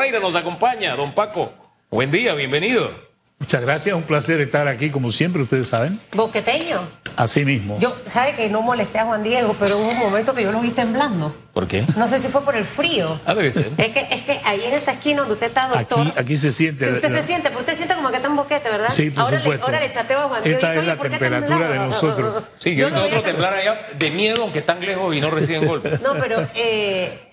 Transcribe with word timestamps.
Carreira 0.00 0.18
nos 0.18 0.34
acompaña. 0.34 0.96
Don 0.96 1.12
Paco, 1.12 1.52
buen 1.90 2.10
día, 2.10 2.34
bienvenido. 2.34 2.90
Muchas 3.38 3.60
gracias, 3.60 3.94
un 3.94 4.04
placer 4.04 4.40
estar 4.40 4.66
aquí 4.66 4.88
como 4.88 5.12
siempre, 5.12 5.42
ustedes 5.42 5.68
saben. 5.68 6.00
Boqueteño. 6.12 6.88
Así 7.16 7.44
mismo. 7.44 7.78
Yo, 7.80 7.94
sabe 8.06 8.34
que 8.34 8.48
no 8.48 8.62
molesté 8.62 8.98
a 8.98 9.04
Juan 9.04 9.22
Diego, 9.22 9.54
pero 9.58 9.76
hubo 9.76 9.90
un 9.90 9.98
momento 9.98 10.32
que 10.32 10.42
yo 10.42 10.52
lo 10.52 10.60
vi 10.62 10.70
temblando. 10.70 11.36
¿Por 11.52 11.68
qué? 11.68 11.84
No 11.96 12.08
sé 12.08 12.18
si 12.18 12.28
fue 12.28 12.40
por 12.42 12.56
el 12.56 12.64
frío. 12.64 13.20
Ah, 13.26 13.34
debe 13.34 13.52
ser. 13.52 13.72
Es 13.76 13.88
que, 13.88 14.00
es 14.00 14.22
que 14.22 14.40
ahí 14.46 14.62
en 14.64 14.72
esa 14.72 14.92
esquina 14.92 15.18
donde 15.18 15.34
usted 15.34 15.48
está, 15.48 15.68
doctor. 15.68 16.06
Aquí, 16.06 16.12
aquí 16.16 16.36
se 16.36 16.50
siente. 16.50 16.88
Sí, 16.88 16.94
usted 16.94 17.20
se 17.20 17.22
siente, 17.26 17.50
pero 17.50 17.60
usted 17.60 17.76
siente 17.76 17.94
como 17.94 18.08
que 18.08 18.16
está 18.16 18.28
en 18.28 18.36
boquete, 18.36 18.70
¿verdad? 18.70 18.88
Sí, 18.90 19.10
por 19.10 19.24
ahora 19.24 19.38
supuesto. 19.38 19.66
Le, 19.66 19.76
ahora 19.76 19.86
le 19.86 19.92
chateo 19.92 20.18
a 20.18 20.22
Juan 20.22 20.42
Diego. 20.42 20.58
Esta 20.58 20.74
y 20.74 20.78
es 20.78 20.86
la 20.86 20.92
"Oye, 20.92 20.96
¿por 20.98 21.10
qué 21.10 21.18
temperatura 21.18 21.56
de 21.56 21.64
temblaba?" 21.64 21.86
nosotros. 21.86 22.44
Sí, 22.58 22.74
Yo 22.74 22.86
otro 22.86 23.02
veía 23.02 23.22
temblar 23.22 23.52
allá 23.52 23.88
de 23.98 24.10
miedo, 24.12 24.44
aunque 24.44 24.60
están 24.60 24.80
lejos 24.80 25.14
y 25.14 25.20
no 25.20 25.30
reciben 25.30 25.66
golpes. 25.68 26.00
No, 26.00 26.14
pero 26.14 26.48
eh, 26.54 27.29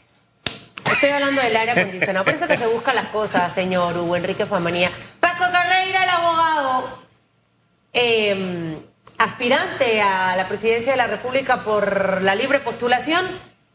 estoy 0.93 1.09
hablando 1.09 1.41
del 1.41 1.55
aire 1.55 1.71
acondicionado. 1.71 2.25
Por 2.25 2.33
eso 2.33 2.47
que 2.47 2.57
se 2.57 2.67
buscan 2.67 2.95
las 2.95 3.07
cosas, 3.07 3.53
señor 3.53 3.97
Hugo 3.97 4.15
Enrique 4.15 4.45
Famanía. 4.45 4.89
Paco 5.19 5.45
Carreira, 5.51 6.03
el 6.03 6.09
abogado, 6.09 6.99
eh, 7.93 8.79
aspirante 9.17 10.01
a 10.01 10.35
la 10.35 10.47
presidencia 10.47 10.91
de 10.93 10.97
la 10.97 11.07
República 11.07 11.63
por 11.63 12.21
la 12.21 12.35
libre 12.35 12.59
postulación, 12.59 13.25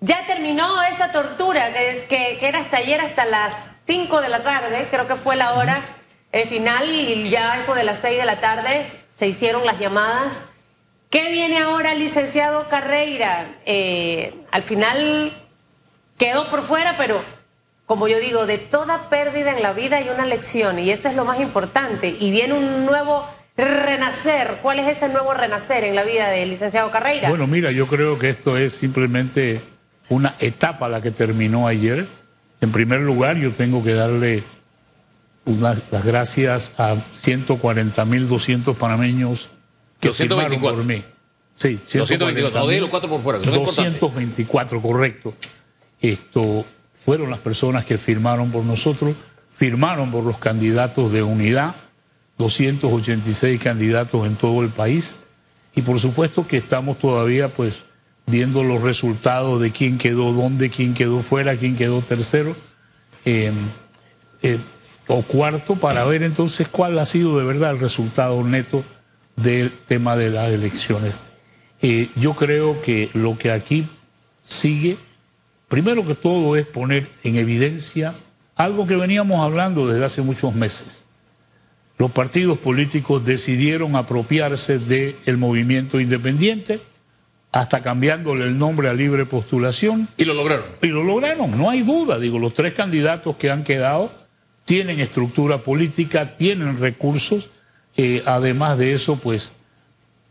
ya 0.00 0.26
terminó 0.26 0.82
esa 0.84 1.12
tortura 1.12 1.72
que, 1.72 2.06
que- 2.08 2.36
que 2.38 2.48
era 2.48 2.60
hasta 2.60 2.78
ayer, 2.78 3.00
hasta 3.00 3.24
las 3.24 3.52
5 3.86 4.20
de 4.20 4.28
la 4.28 4.42
tarde, 4.42 4.86
creo 4.90 5.06
que 5.06 5.16
fue 5.16 5.36
la 5.36 5.54
hora 5.54 5.80
eh, 6.32 6.46
final, 6.46 6.88
y 6.90 7.28
ya 7.28 7.60
eso 7.60 7.74
de 7.74 7.84
las 7.84 7.98
6 7.98 8.18
de 8.18 8.24
la 8.24 8.40
tarde 8.40 8.86
se 9.14 9.26
hicieron 9.26 9.66
las 9.66 9.78
llamadas. 9.78 10.40
¿Qué 11.10 11.28
viene 11.30 11.58
ahora, 11.58 11.92
licenciado 11.94 12.68
Carreira? 12.70 13.56
Eh, 13.66 14.34
al 14.50 14.62
final 14.62 15.41
quedó 16.18 16.48
por 16.48 16.62
fuera, 16.62 16.96
pero 16.96 17.22
como 17.86 18.08
yo 18.08 18.20
digo, 18.20 18.46
de 18.46 18.58
toda 18.58 19.10
pérdida 19.10 19.50
en 19.56 19.62
la 19.62 19.72
vida 19.72 19.98
hay 19.98 20.08
una 20.08 20.24
lección 20.24 20.78
y 20.78 20.90
esto 20.90 21.08
es 21.08 21.14
lo 21.14 21.24
más 21.24 21.40
importante. 21.40 22.16
Y 22.18 22.30
viene 22.30 22.54
un 22.54 22.86
nuevo 22.86 23.26
renacer. 23.56 24.58
¿Cuál 24.62 24.78
es 24.78 24.96
ese 24.96 25.08
nuevo 25.08 25.34
renacer 25.34 25.84
en 25.84 25.94
la 25.94 26.04
vida 26.04 26.28
del 26.30 26.50
licenciado 26.50 26.90
Carreira? 26.90 27.28
Bueno, 27.28 27.46
mira, 27.46 27.70
yo 27.70 27.86
creo 27.86 28.18
que 28.18 28.30
esto 28.30 28.56
es 28.56 28.72
simplemente 28.72 29.60
una 30.08 30.36
etapa 30.40 30.88
la 30.88 31.02
que 31.02 31.10
terminó 31.10 31.66
ayer. 31.66 32.06
En 32.60 32.72
primer 32.72 33.00
lugar, 33.00 33.36
yo 33.36 33.52
tengo 33.52 33.82
que 33.82 33.94
darle 33.94 34.44
unas, 35.44 35.78
las 35.90 36.04
gracias 36.04 36.72
a 36.78 36.94
140.200 36.94 38.74
panameños 38.74 39.50
que 40.00 40.08
224. 40.08 40.50
firmaron 40.50 40.76
por 40.78 40.84
mí. 40.84 41.04
Sí, 41.54 41.74
224, 41.74 42.58
no 42.60 42.66
de 42.66 42.80
los 42.80 42.88
cuatro 42.88 43.10
por 43.10 43.20
fuera, 43.22 43.38
que 43.38 43.44
son 43.44 43.54
importantes. 43.56 44.00
224, 44.00 44.80
correcto. 44.80 45.34
Esto 46.02 46.66
fueron 46.94 47.30
las 47.30 47.38
personas 47.38 47.86
que 47.86 47.96
firmaron 47.96 48.50
por 48.50 48.64
nosotros, 48.64 49.16
firmaron 49.52 50.10
por 50.10 50.24
los 50.24 50.38
candidatos 50.38 51.12
de 51.12 51.22
unidad, 51.22 51.74
286 52.38 53.60
candidatos 53.60 54.26
en 54.26 54.36
todo 54.36 54.62
el 54.62 54.68
país, 54.68 55.16
y 55.74 55.82
por 55.82 55.98
supuesto 55.98 56.46
que 56.46 56.58
estamos 56.58 56.98
todavía 56.98 57.48
pues 57.48 57.82
viendo 58.26 58.62
los 58.62 58.82
resultados 58.82 59.60
de 59.60 59.70
quién 59.70 59.98
quedó 59.98 60.32
dónde, 60.32 60.70
quién 60.70 60.94
quedó 60.94 61.20
fuera, 61.22 61.56
quién 61.56 61.76
quedó 61.76 62.02
tercero 62.02 62.54
eh, 63.24 63.52
eh, 64.42 64.58
o 65.06 65.22
cuarto 65.22 65.76
para 65.76 66.04
ver 66.04 66.22
entonces 66.22 66.68
cuál 66.68 66.98
ha 66.98 67.06
sido 67.06 67.38
de 67.38 67.44
verdad 67.44 67.72
el 67.72 67.80
resultado 67.80 68.42
neto 68.42 68.84
del 69.36 69.72
tema 69.86 70.16
de 70.16 70.30
las 70.30 70.50
elecciones. 70.50 71.14
Eh, 71.80 72.10
yo 72.16 72.34
creo 72.34 72.80
que 72.82 73.10
lo 73.12 73.36
que 73.36 73.50
aquí 73.50 73.88
sigue, 74.44 74.96
primero 75.72 76.04
que 76.04 76.14
todo, 76.14 76.54
es 76.54 76.66
poner 76.66 77.08
en 77.24 77.36
evidencia 77.36 78.14
algo 78.56 78.86
que 78.86 78.94
veníamos 78.94 79.42
hablando 79.42 79.88
desde 79.88 80.04
hace 80.04 80.20
muchos 80.20 80.54
meses. 80.54 81.06
Los 81.96 82.10
partidos 82.10 82.58
políticos 82.58 83.24
decidieron 83.24 83.96
apropiarse 83.96 84.78
del 84.78 85.38
movimiento 85.38 85.98
independiente, 85.98 86.82
hasta 87.52 87.80
cambiándole 87.80 88.44
el 88.44 88.58
nombre 88.58 88.90
a 88.90 88.92
libre 88.92 89.24
postulación, 89.24 90.08
Y 90.18 90.26
lo 90.26 90.34
lograron. 90.34 90.66
y 90.82 90.88
lo 90.88 91.02
lograron, 91.02 91.56
no 91.56 91.70
hay 91.70 91.80
duda. 91.80 92.18
Digo, 92.18 92.38
los 92.38 92.52
tres 92.52 92.74
candidatos 92.74 93.36
que 93.36 93.50
han 93.50 93.64
quedado 93.64 94.12
tienen 94.66 95.00
estructura 95.00 95.62
política, 95.62 96.36
tienen 96.36 96.78
recursos. 96.78 97.48
eh, 97.96 98.22
además 98.26 98.76
de 98.76 98.92
eso, 98.92 99.16
pues 99.16 99.54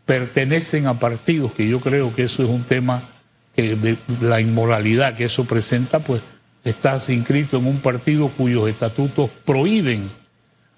pertenecen 0.06 0.86
a 0.86 1.00
partidos, 1.00 1.52
que 1.52 1.66
yo 1.68 1.80
creo 1.80 2.14
que 2.14 2.22
eso 2.22 2.44
es 2.44 2.48
un 2.48 2.62
tema 2.62 3.08
que 3.54 3.76
de 3.76 3.98
la 4.20 4.40
inmoralidad 4.40 5.14
que 5.14 5.24
eso 5.24 5.44
presenta, 5.44 6.00
pues 6.00 6.22
estás 6.64 7.08
inscrito 7.08 7.58
en 7.58 7.66
un 7.66 7.80
partido 7.80 8.28
cuyos 8.28 8.68
estatutos 8.68 9.30
prohíben 9.44 10.10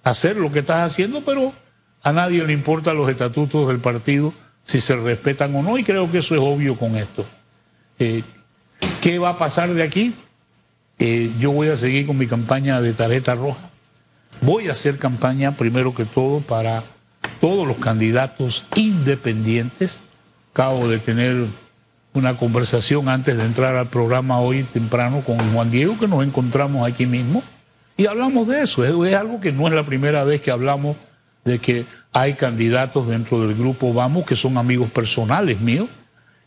hacer 0.03 0.37
lo 0.37 0.51
que 0.51 0.61
estás 0.61 0.91
haciendo, 0.91 1.23
pero 1.23 1.53
a 2.03 2.12
nadie 2.12 2.45
le 2.45 2.53
importan 2.53 2.97
los 2.97 3.09
estatutos 3.09 3.69
del 3.69 3.79
partido 3.79 4.35
si 4.65 4.81
se 4.81 4.97
respetan 4.97 5.55
o 5.55 5.62
no, 5.62 5.79
y 5.79 5.85
creo 5.85 6.11
que 6.11 6.19
eso 6.19 6.35
es 6.35 6.41
obvio 6.41 6.77
con 6.77 6.97
esto. 6.97 7.27
Eh, 7.99 8.23
¿Qué 9.01 9.19
va 9.19 9.31
a 9.31 9.39
pasar 9.39 9.73
de 9.75 9.83
aquí? 9.83 10.15
Eh, 10.99 11.33
yo 11.39 11.53
voy 11.53 11.69
a 11.69 11.77
seguir 11.77 12.06
con 12.06 12.17
mi 12.17 12.27
campaña 12.27 12.81
de 12.81 12.93
tarjeta 12.93 13.35
roja. 13.35 13.71
Voy 14.41 14.69
a 14.69 14.73
hacer 14.73 14.99
campaña 14.99 15.53
primero 15.53 15.95
que 15.95 16.05
todo 16.05 16.41
para 16.41 16.83
todos 17.41 17.67
los 17.67 17.77
candidatos 17.77 18.67
independientes. 18.75 20.01
Acabo 20.53 20.89
de 20.89 20.99
tener 20.99 21.47
una 22.15 22.37
conversación 22.37 23.09
antes 23.09 23.37
de 23.37 23.45
entrar 23.45 23.77
al 23.77 23.89
programa 23.89 24.41
hoy 24.41 24.63
temprano 24.63 25.21
con 25.21 25.37
Juan 25.53 25.71
Diego, 25.71 25.99
que 25.99 26.09
nos 26.09 26.25
encontramos 26.25 26.89
aquí 26.89 27.07
mismo, 27.07 27.43
y 27.97 28.07
hablamos 28.07 28.49
de 28.49 28.63
eso. 28.63 28.85
Es, 28.85 29.13
es 29.13 29.19
algo 29.19 29.41
que 29.41 29.53
no 29.53 29.67
es 29.67 29.75
la 29.75 29.85
primera 29.85 30.25
vez 30.25 30.41
que 30.41 30.51
hablamos 30.51 30.97
de 31.45 31.59
que 31.59 31.87
hay 32.13 32.35
candidatos 32.35 33.09
dentro 33.09 33.47
del 33.47 33.57
grupo 33.57 33.93
Vamos 33.93 34.25
que 34.25 34.37
son 34.37 34.57
amigos 34.57 34.91
personales 34.91 35.61
míos, 35.61 35.89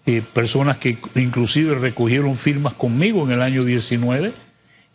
eh, 0.06 0.24
personas 0.34 0.78
que 0.78 0.98
inclusive 1.16 1.76
recogieron 1.76 2.38
firmas 2.38 2.74
conmigo 2.74 3.24
en 3.26 3.32
el 3.32 3.42
año 3.42 3.66
19 3.66 4.34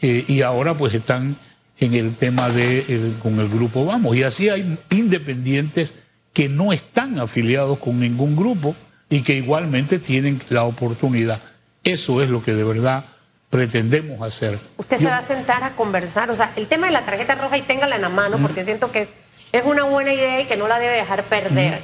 eh, 0.01 0.25
y 0.27 0.41
ahora 0.41 0.77
pues 0.77 0.95
están 0.95 1.37
en 1.79 1.95
el 1.95 2.17
tema 2.17 2.49
de 2.49 3.13
con 3.23 3.39
el 3.39 3.49
grupo 3.49 3.85
Vamos. 3.85 4.17
Y 4.17 4.23
así 4.23 4.49
hay 4.49 4.79
independientes 4.91 5.95
que 6.33 6.49
no 6.49 6.73
están 6.73 7.21
afiliados 7.21 7.79
con 7.79 8.01
ningún 8.01 8.35
grupo 8.35 8.75
y 9.13 9.21
que 9.21 9.35
igualmente 9.35 9.99
tienen 9.99 10.41
la 10.49 10.65
oportunidad. 10.65 11.43
Eso 11.85 12.23
es 12.23 12.31
lo 12.31 12.43
que 12.43 12.55
de 12.55 12.65
verdad 12.65 13.05
pretendemos 13.51 14.27
hacer. 14.27 14.59
Usted 14.79 14.97
se 14.97 15.05
va 15.05 15.19
a 15.19 15.23
sentar 15.23 15.63
a 15.63 15.77
conversar, 15.77 16.31
o 16.31 16.35
sea, 16.35 16.51
el 16.57 16.67
tema 16.67 16.87
de 16.87 16.95
la 16.95 17.03
tarjeta 17.03 17.35
roja 17.35 17.59
y 17.59 17.61
téngala 17.61 17.97
en 17.97 18.03
la 18.03 18.09
mano, 18.09 18.39
porque 18.39 18.65
siento 18.65 18.91
que 18.91 19.01
es, 19.01 19.11
es 19.53 19.67
una 19.67 19.83
buena 19.83 20.15
idea 20.15 20.41
y 20.41 20.47
que 20.47 20.57
no 20.57 20.67
la 20.67 20.79
debe 20.79 20.95
dejar 20.95 21.25
perder. 21.25 21.83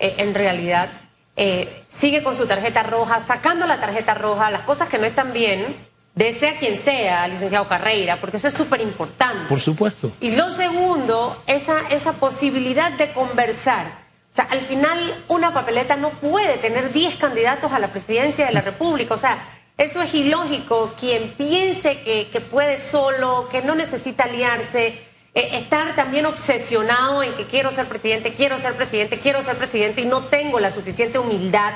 Eh, 0.00 0.16
en 0.18 0.34
realidad, 0.34 0.88
eh, 1.36 1.84
sigue 1.88 2.24
con 2.24 2.34
su 2.34 2.48
tarjeta 2.48 2.82
roja, 2.82 3.20
sacando 3.20 3.68
la 3.68 3.78
tarjeta 3.78 4.14
roja, 4.14 4.50
las 4.50 4.62
cosas 4.62 4.88
que 4.88 4.98
no 4.98 5.04
están 5.04 5.32
bien, 5.32 5.76
desea 6.16 6.58
quien 6.58 6.76
sea, 6.76 7.28
licenciado 7.28 7.68
Carreira, 7.68 8.16
porque 8.16 8.38
eso 8.38 8.48
es 8.48 8.54
súper 8.54 8.80
importante. 8.80 9.46
Por 9.48 9.60
supuesto. 9.60 10.10
Y 10.20 10.32
lo 10.32 10.50
segundo, 10.50 11.44
esa, 11.46 11.76
esa 11.90 12.14
posibilidad 12.14 12.90
de 12.90 13.12
conversar. 13.12 14.05
Sea, 14.36 14.44
al 14.50 14.60
final 14.60 15.24
una 15.28 15.54
papeleta 15.54 15.96
no 15.96 16.10
puede 16.10 16.58
tener 16.58 16.92
10 16.92 17.16
candidatos 17.16 17.72
a 17.72 17.78
la 17.78 17.88
presidencia 17.88 18.44
de 18.44 18.52
la 18.52 18.60
República. 18.60 19.14
O 19.14 19.18
sea, 19.18 19.42
eso 19.78 20.02
es 20.02 20.12
ilógico. 20.12 20.92
Quien 21.00 21.32
piense 21.38 22.02
que, 22.02 22.28
que 22.30 22.42
puede 22.42 22.76
solo, 22.76 23.48
que 23.50 23.62
no 23.62 23.74
necesita 23.74 24.24
aliarse, 24.24 24.88
eh, 25.32 25.48
estar 25.52 25.96
también 25.96 26.26
obsesionado 26.26 27.22
en 27.22 27.32
que 27.34 27.46
quiero 27.46 27.70
ser 27.70 27.86
presidente, 27.86 28.34
quiero 28.34 28.58
ser 28.58 28.74
presidente, 28.74 29.20
quiero 29.20 29.42
ser 29.42 29.56
presidente 29.56 30.02
y 30.02 30.04
no 30.04 30.24
tengo 30.26 30.60
la 30.60 30.70
suficiente 30.70 31.18
humildad 31.18 31.72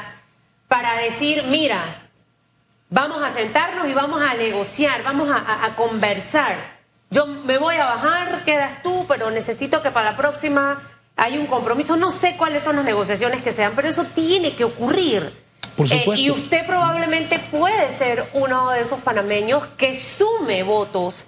para 0.68 0.96
decir, 0.96 1.44
mira, 1.48 2.10
vamos 2.90 3.22
a 3.22 3.32
sentarnos 3.32 3.88
y 3.88 3.94
vamos 3.94 4.20
a 4.20 4.34
negociar, 4.34 5.02
vamos 5.02 5.30
a 5.30 5.74
conversar. 5.76 6.58
Yo 7.08 7.24
me 7.24 7.56
voy 7.56 7.76
a 7.76 7.86
bajar, 7.86 8.44
quedas 8.44 8.82
tú, 8.82 9.06
pero 9.08 9.30
necesito 9.30 9.80
que 9.80 9.90
para 9.90 10.10
la 10.10 10.16
próxima 10.18 10.78
hay 11.22 11.36
un 11.38 11.46
compromiso. 11.46 11.96
No 11.96 12.10
sé 12.10 12.34
cuáles 12.36 12.64
son 12.64 12.76
las 12.76 12.84
negociaciones 12.84 13.42
que 13.42 13.52
sean, 13.52 13.72
pero 13.76 13.88
eso 13.88 14.04
tiene 14.14 14.54
que 14.56 14.64
ocurrir. 14.64 15.32
Por 15.76 15.86
Eh, 15.86 16.00
supuesto. 16.00 16.14
y 16.14 16.30
usted 16.30 16.66
probablemente 16.66 17.38
puede 17.50 17.90
ser 17.96 18.28
uno 18.32 18.70
de 18.70 18.80
esos 18.80 19.00
panameños 19.00 19.62
que 19.76 19.94
sume 19.98 20.62
votos 20.62 21.26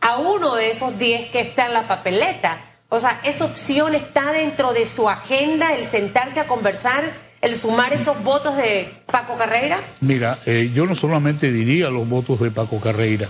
a 0.00 0.16
uno 0.16 0.54
de 0.56 0.70
esos 0.70 0.98
10 0.98 1.30
que 1.30 1.40
está 1.40 1.66
en 1.66 1.74
la 1.74 1.86
papeleta. 1.86 2.58
O 2.88 2.98
sea, 3.00 3.20
esa 3.24 3.44
opción 3.44 3.94
está 3.94 4.32
dentro 4.32 4.72
de 4.72 4.86
su 4.86 5.08
agenda, 5.08 5.74
el 5.74 5.88
sentarse 5.90 6.40
a 6.40 6.46
conversar, 6.46 7.12
el 7.40 7.54
sumar 7.56 7.92
esos 7.92 8.22
votos 8.24 8.56
de 8.56 8.92
Paco 9.06 9.36
Carreira. 9.36 9.78
Mira, 10.00 10.38
eh, 10.46 10.70
yo 10.72 10.86
no 10.86 10.94
solamente 10.94 11.52
diría 11.52 11.88
los 11.90 12.08
votos 12.08 12.40
de 12.40 12.50
Paco 12.50 12.80
Carreira, 12.80 13.28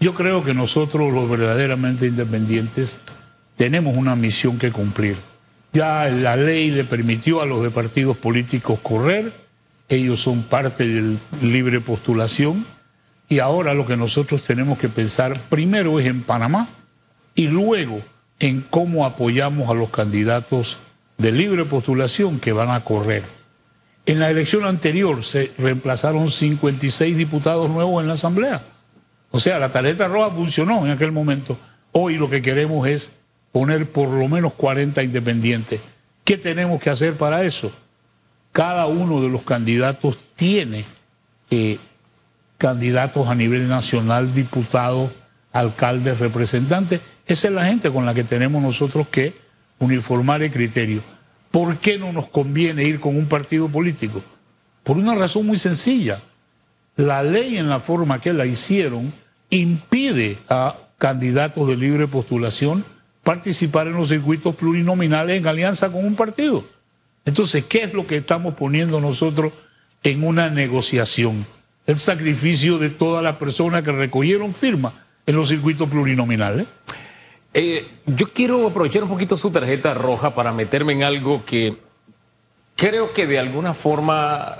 yo 0.00 0.14
creo 0.14 0.44
que 0.44 0.54
nosotros 0.54 1.12
los 1.12 1.28
verdaderamente 1.28 2.06
independientes 2.06 3.00
tenemos 3.56 3.96
una 3.96 4.14
misión 4.14 4.58
que 4.58 4.70
cumplir. 4.70 5.16
Ya 5.72 6.08
la 6.08 6.36
ley 6.36 6.70
le 6.70 6.84
permitió 6.84 7.42
a 7.42 7.46
los 7.46 7.62
de 7.62 7.70
partidos 7.70 8.16
políticos 8.16 8.80
correr, 8.82 9.32
ellos 9.88 10.20
son 10.20 10.42
parte 10.42 10.86
de 10.86 11.16
libre 11.42 11.80
postulación, 11.80 12.66
Y 13.30 13.40
ahora 13.40 13.74
lo 13.74 13.84
que 13.84 13.96
nosotros 13.96 14.42
tenemos 14.42 14.78
que 14.78 14.88
pensar 14.88 15.38
primero 15.50 16.00
es 16.00 16.06
en 16.06 16.22
Panamá 16.22 16.68
y 17.34 17.48
luego 17.48 18.00
en 18.40 18.62
cómo 18.62 19.04
apoyamos 19.04 19.68
a 19.68 19.74
los 19.74 19.90
candidatos 19.90 20.78
de 21.18 21.32
libre 21.32 21.66
postulación 21.66 22.38
que 22.38 22.52
van 22.52 22.70
a 22.70 22.84
correr. 22.84 23.24
En 24.06 24.18
la 24.18 24.30
elección 24.30 24.64
anterior 24.64 25.22
se 25.22 25.52
reemplazaron 25.58 26.30
56 26.30 27.16
diputados 27.16 27.68
nuevos 27.68 28.00
en 28.00 28.08
la 28.08 28.14
Asamblea. 28.14 28.62
O 29.30 29.38
sea, 29.38 29.58
la 29.58 29.70
tarjeta 29.70 30.08
roja 30.08 30.34
funcionó 30.34 30.86
en 30.86 30.92
aquel 30.92 31.12
momento. 31.12 31.58
Hoy 31.92 32.16
lo 32.16 32.30
que 32.30 32.40
queremos 32.40 32.88
es 32.88 33.12
poner 33.58 33.90
por 33.90 34.08
lo 34.08 34.28
menos 34.28 34.52
40 34.52 35.02
independientes. 35.02 35.80
¿Qué 36.22 36.38
tenemos 36.38 36.80
que 36.80 36.90
hacer 36.90 37.16
para 37.16 37.42
eso? 37.42 37.72
Cada 38.52 38.86
uno 38.86 39.20
de 39.20 39.28
los 39.28 39.42
candidatos 39.42 40.16
tiene 40.36 40.84
eh, 41.50 41.80
candidatos 42.56 43.26
a 43.26 43.34
nivel 43.34 43.66
nacional, 43.66 44.32
diputados, 44.32 45.10
alcaldes, 45.52 46.20
representantes. 46.20 47.00
Esa 47.26 47.48
es 47.48 47.52
la 47.52 47.64
gente 47.64 47.90
con 47.90 48.06
la 48.06 48.14
que 48.14 48.22
tenemos 48.22 48.62
nosotros 48.62 49.08
que 49.08 49.34
uniformar 49.80 50.40
el 50.42 50.52
criterio. 50.52 51.02
¿Por 51.50 51.78
qué 51.78 51.98
no 51.98 52.12
nos 52.12 52.28
conviene 52.28 52.84
ir 52.84 53.00
con 53.00 53.16
un 53.16 53.26
partido 53.26 53.68
político? 53.68 54.22
Por 54.84 54.98
una 54.98 55.16
razón 55.16 55.46
muy 55.46 55.58
sencilla. 55.58 56.22
La 56.94 57.24
ley 57.24 57.58
en 57.58 57.68
la 57.68 57.80
forma 57.80 58.20
que 58.20 58.32
la 58.32 58.46
hicieron 58.46 59.12
impide 59.50 60.38
a 60.48 60.76
candidatos 60.96 61.66
de 61.66 61.76
libre 61.76 62.06
postulación 62.06 62.84
participar 63.28 63.88
en 63.88 63.92
los 63.92 64.08
circuitos 64.08 64.54
plurinominales 64.54 65.36
en 65.36 65.46
alianza 65.46 65.92
con 65.92 66.02
un 66.02 66.16
partido. 66.16 66.64
Entonces, 67.26 67.62
¿qué 67.66 67.82
es 67.82 67.92
lo 67.92 68.06
que 68.06 68.16
estamos 68.16 68.54
poniendo 68.54 69.02
nosotros 69.02 69.52
en 70.02 70.24
una 70.24 70.48
negociación? 70.48 71.46
El 71.86 71.98
sacrificio 71.98 72.78
de 72.78 72.88
todas 72.88 73.22
las 73.22 73.36
personas 73.36 73.82
que 73.82 73.92
recogieron 73.92 74.54
firmas 74.54 74.94
en 75.26 75.36
los 75.36 75.48
circuitos 75.48 75.90
plurinominales. 75.90 76.68
Eh, 77.52 77.86
yo 78.06 78.32
quiero 78.32 78.66
aprovechar 78.66 79.02
un 79.02 79.10
poquito 79.10 79.36
su 79.36 79.50
tarjeta 79.50 79.92
roja 79.92 80.34
para 80.34 80.50
meterme 80.50 80.94
en 80.94 81.02
algo 81.02 81.44
que 81.44 81.76
creo 82.76 83.12
que 83.12 83.26
de 83.26 83.38
alguna 83.38 83.74
forma 83.74 84.56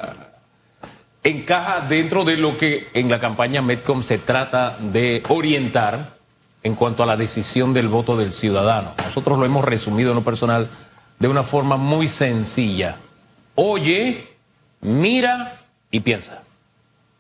encaja 1.25 1.87
dentro 1.88 2.23
de 2.23 2.37
lo 2.37 2.59
que 2.59 2.88
en 2.93 3.09
la 3.09 3.19
campaña 3.19 3.62
Medcom 3.62 4.03
se 4.03 4.19
trata 4.19 4.76
de 4.79 5.23
orientar 5.31 6.18
en 6.69 6.76
cuanto 6.76 7.03
a 7.03 7.06
la 7.06 7.17
decisión 7.17 7.75
del 7.75 7.88
voto 7.88 8.17
del 8.17 8.32
ciudadano. 8.32 8.94
Nosotros 9.05 9.38
lo 9.38 9.44
hemos 9.44 9.65
resumido 9.65 10.11
en 10.11 10.17
lo 10.17 10.25
personal 10.25 10.69
de 11.19 11.26
una 11.26 11.43
forma 11.43 11.76
muy 11.76 12.06
sencilla. 12.06 12.97
Oye, 13.56 14.37
mira 14.81 15.62
y 15.91 16.00
piensa. 16.00 16.43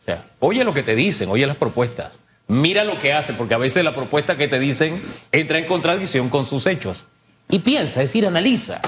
O 0.00 0.04
sea, 0.04 0.24
oye 0.38 0.62
lo 0.62 0.72
que 0.72 0.84
te 0.84 0.94
dicen, 0.94 1.28
oye 1.30 1.46
las 1.46 1.56
propuestas 1.56 2.12
mira 2.48 2.82
lo 2.84 2.98
que 2.98 3.12
hace, 3.12 3.34
porque 3.34 3.54
a 3.54 3.58
veces 3.58 3.84
la 3.84 3.94
propuesta 3.94 4.36
que 4.36 4.48
te 4.48 4.58
dicen 4.58 5.00
entra 5.30 5.58
en 5.58 5.66
contradicción 5.66 6.28
con 6.30 6.46
sus 6.46 6.66
hechos. 6.66 7.04
Y 7.48 7.60
piensa, 7.60 8.02
es 8.02 8.08
decir, 8.08 8.26
analiza. 8.26 8.80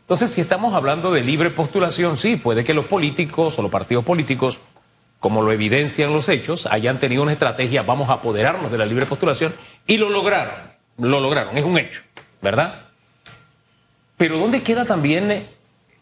Entonces, 0.00 0.32
si 0.32 0.40
estamos 0.40 0.74
hablando 0.74 1.12
de 1.12 1.22
libre 1.22 1.50
postulación, 1.50 2.18
sí, 2.18 2.36
puede 2.36 2.64
que 2.64 2.74
los 2.74 2.86
políticos 2.86 3.58
o 3.58 3.62
los 3.62 3.70
partidos 3.70 4.04
políticos, 4.04 4.60
como 5.24 5.40
lo 5.40 5.52
evidencian 5.52 6.12
los 6.12 6.28
hechos, 6.28 6.66
hayan 6.66 7.00
tenido 7.00 7.22
una 7.22 7.32
estrategia, 7.32 7.80
vamos 7.80 8.10
a 8.10 8.12
apoderarnos 8.12 8.70
de 8.70 8.76
la 8.76 8.84
libre 8.84 9.06
postulación, 9.06 9.54
y 9.86 9.96
lo 9.96 10.10
lograron, 10.10 10.54
lo 10.98 11.18
lograron, 11.18 11.56
es 11.56 11.64
un 11.64 11.78
hecho, 11.78 12.02
¿verdad? 12.42 12.88
Pero 14.18 14.36
¿dónde 14.36 14.62
queda 14.62 14.84
también, 14.84 15.30
eh, 15.30 15.46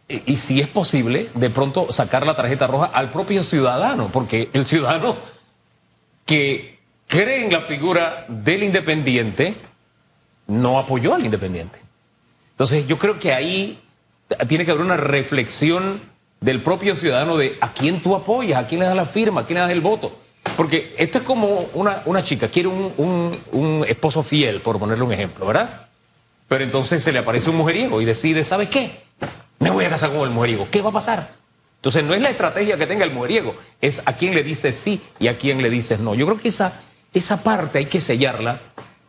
y 0.08 0.36
si 0.38 0.60
es 0.60 0.66
posible, 0.66 1.30
de 1.36 1.50
pronto 1.50 1.92
sacar 1.92 2.26
la 2.26 2.34
tarjeta 2.34 2.66
roja 2.66 2.86
al 2.86 3.10
propio 3.10 3.44
ciudadano? 3.44 4.10
Porque 4.12 4.50
el 4.54 4.66
ciudadano 4.66 5.16
que 6.26 6.80
cree 7.06 7.44
en 7.44 7.52
la 7.52 7.60
figura 7.60 8.26
del 8.26 8.64
independiente, 8.64 9.54
no 10.48 10.80
apoyó 10.80 11.14
al 11.14 11.24
independiente. 11.24 11.78
Entonces 12.50 12.88
yo 12.88 12.98
creo 12.98 13.20
que 13.20 13.32
ahí 13.32 13.78
tiene 14.48 14.64
que 14.64 14.72
haber 14.72 14.84
una 14.84 14.96
reflexión 14.96 16.11
del 16.42 16.60
propio 16.60 16.94
ciudadano 16.94 17.38
de 17.38 17.56
a 17.62 17.72
quién 17.72 18.02
tú 18.02 18.14
apoyas, 18.14 18.62
a 18.62 18.66
quién 18.66 18.80
le 18.80 18.86
das 18.86 18.94
la 18.94 19.06
firma, 19.06 19.40
a 19.40 19.46
quién 19.46 19.54
le 19.54 19.60
das 19.62 19.70
el 19.70 19.80
voto. 19.80 20.14
Porque 20.54 20.94
esto 20.98 21.18
es 21.18 21.24
como 21.24 21.70
una, 21.72 22.02
una 22.04 22.22
chica, 22.22 22.48
quiere 22.48 22.68
un, 22.68 22.92
un, 23.52 23.84
esposo 23.88 24.22
fiel, 24.22 24.60
por 24.60 24.78
ponerle 24.78 25.04
un 25.04 25.12
ejemplo, 25.12 25.46
¿verdad? 25.46 25.86
Pero 26.48 26.64
entonces 26.64 27.02
se 27.02 27.12
le 27.12 27.20
aparece 27.20 27.48
un 27.48 27.56
mujeriego 27.56 28.02
y 28.02 28.04
decide, 28.04 28.44
¿sabes 28.44 28.68
qué? 28.68 29.04
Me 29.60 29.70
voy 29.70 29.86
a 29.86 29.88
casar 29.88 30.10
con 30.10 30.20
el 30.20 30.30
mujeriego. 30.30 30.68
¿Qué 30.70 30.82
va 30.82 30.90
a 30.90 30.92
pasar? 30.92 31.36
Entonces 31.76 32.04
no 32.04 32.12
es 32.12 32.20
la 32.20 32.28
estrategia 32.28 32.76
que 32.76 32.86
tenga 32.86 33.04
el 33.04 33.12
mujeriego, 33.12 33.54
es 33.80 34.02
a 34.04 34.12
quién 34.12 34.34
le 34.34 34.42
dices 34.42 34.76
sí 34.76 35.00
y 35.18 35.28
a 35.28 35.38
quién 35.38 35.62
le 35.62 35.70
dices 35.70 35.98
no. 35.98 36.14
Yo 36.14 36.26
creo 36.26 36.38
que 36.38 36.48
esa 36.48 36.82
esa 37.14 37.42
parte 37.42 37.78
hay 37.78 37.86
que 37.86 38.00
sellarla 38.00 38.60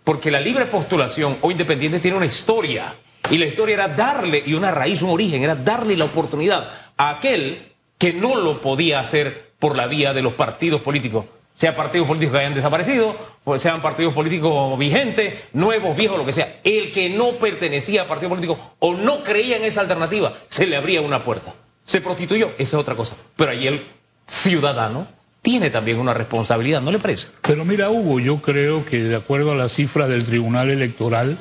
porque 0.03 0.29
la 0.29 0.39
libre 0.39 0.65
postulación 0.65 1.37
o 1.41 1.51
independiente 1.51 1.99
tiene 1.99 2.17
una 2.17 2.25
historia. 2.25 2.95
Y 3.29 3.37
la 3.37 3.45
historia 3.45 3.75
era 3.75 3.87
darle, 3.87 4.43
y 4.45 4.53
una 4.53 4.69
raíz, 4.69 5.01
un 5.01 5.09
origen, 5.09 5.41
era 5.43 5.55
darle 5.55 5.95
la 5.95 6.03
oportunidad 6.03 6.69
a 6.97 7.11
aquel 7.11 7.71
que 7.97 8.13
no 8.13 8.35
lo 8.35 8.61
podía 8.61 8.99
hacer 8.99 9.51
por 9.59 9.77
la 9.77 9.87
vía 9.87 10.13
de 10.13 10.21
los 10.21 10.33
partidos 10.33 10.81
políticos, 10.81 11.25
sea 11.55 11.75
partidos 11.75 12.07
políticos 12.07 12.33
que 12.33 12.39
hayan 12.39 12.53
desaparecido, 12.53 13.15
sean 13.57 13.81
partidos 13.81 14.13
políticos 14.13 14.77
vigentes, 14.77 15.35
nuevos, 15.53 15.95
viejos, 15.95 16.17
lo 16.17 16.25
que 16.25 16.33
sea. 16.33 16.59
El 16.63 16.91
que 16.91 17.09
no 17.09 17.33
pertenecía 17.33 18.03
a 18.03 18.07
partido 18.07 18.29
político 18.29 18.75
o 18.79 18.95
no 18.95 19.23
creía 19.23 19.57
en 19.57 19.63
esa 19.63 19.81
alternativa, 19.81 20.33
se 20.49 20.65
le 20.65 20.75
abría 20.75 21.01
una 21.01 21.23
puerta. 21.23 21.53
Se 21.85 22.01
prostituyó, 22.01 22.51
esa 22.57 22.61
es 22.61 22.73
otra 22.73 22.95
cosa. 22.95 23.15
Pero 23.35 23.51
ahí 23.51 23.67
el 23.67 23.83
ciudadano 24.25 25.07
tiene 25.41 25.69
también 25.69 25.99
una 25.99 26.13
responsabilidad, 26.13 26.81
¿no 26.81 26.91
le 26.91 26.99
parece? 26.99 27.27
Pero 27.41 27.65
mira, 27.65 27.89
Hugo, 27.89 28.19
yo 28.19 28.41
creo 28.41 28.85
que 28.85 28.99
de 28.99 29.15
acuerdo 29.15 29.51
a 29.51 29.55
las 29.55 29.73
cifras 29.73 30.09
del 30.09 30.23
Tribunal 30.23 30.69
Electoral, 30.69 31.37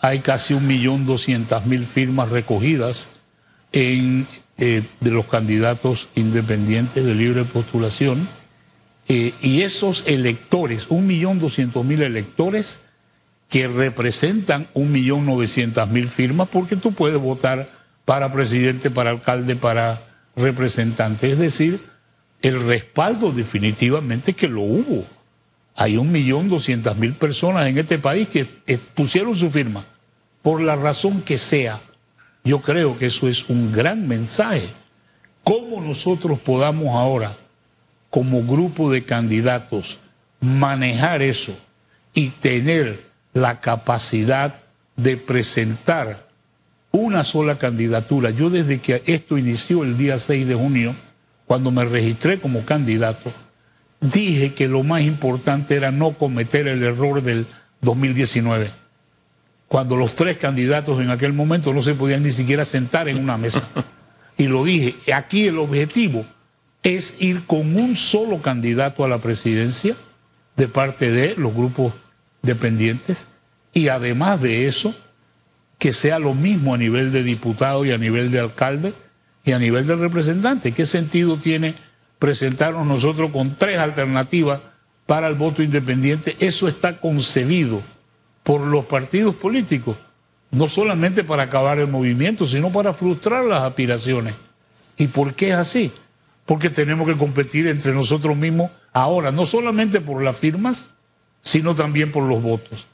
hay 0.00 0.20
casi 0.20 0.54
un 0.54 0.66
millón 0.66 1.06
doscientas 1.06 1.66
mil 1.66 1.84
firmas 1.84 2.30
recogidas 2.30 3.10
en, 3.72 4.26
eh, 4.58 4.82
de 5.00 5.10
los 5.10 5.26
candidatos 5.26 6.08
independientes 6.14 7.04
de 7.04 7.14
libre 7.14 7.44
postulación. 7.44 8.28
Eh, 9.08 9.34
y 9.40 9.62
esos 9.62 10.02
electores, 10.06 10.86
un 10.88 11.06
millón 11.06 11.38
doscientos 11.38 11.84
mil 11.84 12.02
electores, 12.02 12.80
que 13.48 13.68
representan 13.68 14.66
un 14.74 14.90
millón 14.90 15.26
novecientas 15.26 15.88
mil 15.88 16.08
firmas, 16.08 16.48
porque 16.48 16.76
tú 16.76 16.92
puedes 16.92 17.18
votar 17.18 17.70
para 18.04 18.32
presidente, 18.32 18.90
para 18.90 19.10
alcalde, 19.10 19.56
para 19.56 20.02
representante. 20.34 21.30
Es 21.30 21.38
decir, 21.38 21.80
el 22.42 22.66
respaldo 22.66 23.32
definitivamente 23.32 24.32
que 24.32 24.48
lo 24.48 24.62
hubo. 24.62 25.06
Hay 25.74 25.96
un 25.96 26.10
millón 26.10 26.48
doscientas 26.48 26.96
mil 26.96 27.12
personas 27.12 27.68
en 27.68 27.78
este 27.78 27.98
país 27.98 28.28
que 28.28 28.46
pusieron 28.94 29.36
su 29.36 29.50
firma, 29.50 29.84
por 30.42 30.60
la 30.60 30.74
razón 30.74 31.20
que 31.20 31.36
sea. 31.36 31.80
Yo 32.46 32.62
creo 32.62 32.96
que 32.96 33.06
eso 33.06 33.26
es 33.26 33.48
un 33.48 33.72
gran 33.72 34.06
mensaje. 34.06 34.68
¿Cómo 35.42 35.80
nosotros 35.80 36.38
podamos 36.38 36.94
ahora, 36.94 37.36
como 38.08 38.44
grupo 38.44 38.88
de 38.88 39.02
candidatos, 39.02 39.98
manejar 40.40 41.22
eso 41.22 41.58
y 42.14 42.28
tener 42.28 43.02
la 43.32 43.60
capacidad 43.60 44.60
de 44.94 45.16
presentar 45.16 46.28
una 46.92 47.24
sola 47.24 47.58
candidatura? 47.58 48.30
Yo 48.30 48.48
desde 48.48 48.78
que 48.78 49.02
esto 49.06 49.36
inició 49.38 49.82
el 49.82 49.98
día 49.98 50.16
6 50.16 50.46
de 50.46 50.54
junio, 50.54 50.94
cuando 51.48 51.72
me 51.72 51.84
registré 51.84 52.40
como 52.40 52.64
candidato, 52.64 53.32
dije 54.00 54.54
que 54.54 54.68
lo 54.68 54.84
más 54.84 55.02
importante 55.02 55.74
era 55.74 55.90
no 55.90 56.12
cometer 56.12 56.68
el 56.68 56.84
error 56.84 57.24
del 57.24 57.48
2019, 57.80 58.70
cuando 59.68 59.96
los 59.96 60.14
tres 60.14 60.36
candidatos 60.36 61.00
en 61.00 61.10
aquel 61.10 61.32
momento 61.32 61.72
no 61.72 61.82
se 61.82 61.94
podían 61.94 62.22
ni 62.22 62.30
siquiera 62.30 62.64
sentar 62.64 63.08
en 63.08 63.18
una 63.18 63.36
mesa. 63.36 63.68
Y 64.38 64.48
lo 64.48 64.64
dije, 64.64 64.96
aquí 65.12 65.46
el 65.46 65.58
objetivo 65.58 66.26
es 66.82 67.20
ir 67.20 67.46
con 67.46 67.74
un 67.76 67.96
solo 67.96 68.42
candidato 68.42 69.04
a 69.04 69.08
la 69.08 69.18
presidencia 69.18 69.96
de 70.56 70.68
parte 70.68 71.10
de 71.10 71.34
los 71.36 71.54
grupos 71.54 71.94
dependientes 72.42 73.26
y 73.72 73.88
además 73.88 74.40
de 74.40 74.66
eso, 74.68 74.94
que 75.78 75.92
sea 75.92 76.18
lo 76.18 76.34
mismo 76.34 76.74
a 76.74 76.78
nivel 76.78 77.12
de 77.12 77.22
diputado 77.22 77.84
y 77.84 77.92
a 77.92 77.98
nivel 77.98 78.30
de 78.30 78.40
alcalde 78.40 78.94
y 79.44 79.52
a 79.52 79.58
nivel 79.58 79.86
del 79.86 79.98
representante. 79.98 80.72
¿Qué 80.72 80.86
sentido 80.86 81.38
tiene 81.38 81.74
presentarnos 82.18 82.86
nosotros 82.86 83.30
con 83.30 83.56
tres 83.56 83.78
alternativas 83.78 84.60
para 85.06 85.28
el 85.28 85.34
voto 85.34 85.62
independiente? 85.62 86.36
Eso 86.40 86.68
está 86.68 87.00
concebido 87.00 87.82
por 88.46 88.60
los 88.60 88.84
partidos 88.84 89.34
políticos, 89.34 89.96
no 90.52 90.68
solamente 90.68 91.24
para 91.24 91.42
acabar 91.42 91.80
el 91.80 91.88
movimiento, 91.88 92.46
sino 92.46 92.70
para 92.70 92.92
frustrar 92.92 93.44
las 93.44 93.64
aspiraciones. 93.64 94.36
¿Y 94.96 95.08
por 95.08 95.34
qué 95.34 95.48
es 95.48 95.56
así? 95.56 95.92
Porque 96.44 96.70
tenemos 96.70 97.08
que 97.08 97.16
competir 97.16 97.66
entre 97.66 97.92
nosotros 97.92 98.36
mismos 98.36 98.70
ahora, 98.92 99.32
no 99.32 99.46
solamente 99.46 100.00
por 100.00 100.22
las 100.22 100.36
firmas, 100.36 100.90
sino 101.42 101.74
también 101.74 102.12
por 102.12 102.22
los 102.22 102.40
votos. 102.40 102.86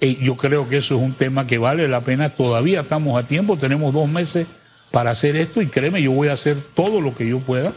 Y 0.00 0.16
yo 0.16 0.36
creo 0.36 0.68
que 0.68 0.78
eso 0.78 0.96
es 0.96 1.00
un 1.00 1.12
tema 1.12 1.46
que 1.46 1.58
vale 1.58 1.86
la 1.86 2.00
pena. 2.00 2.30
Todavía 2.30 2.80
estamos 2.80 3.16
a 3.16 3.28
tiempo, 3.28 3.56
tenemos 3.56 3.94
dos 3.94 4.08
meses 4.08 4.48
para 4.90 5.12
hacer 5.12 5.36
esto 5.36 5.62
y 5.62 5.68
créeme, 5.68 6.02
yo 6.02 6.10
voy 6.10 6.26
a 6.26 6.32
hacer 6.32 6.60
todo 6.74 7.00
lo 7.00 7.14
que 7.14 7.28
yo 7.28 7.38
pueda 7.38 7.72